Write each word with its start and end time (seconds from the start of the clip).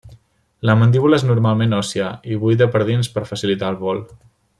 La 0.69 0.75
mandíbula 0.83 1.19
és 1.21 1.25
normalment 1.31 1.75
òssia 1.81 2.07
i 2.31 2.39
buida 2.45 2.69
per 2.77 2.85
dins 2.91 3.11
per 3.19 3.25
facilitar 3.33 3.71
el 3.75 3.79
vol. 3.85 4.03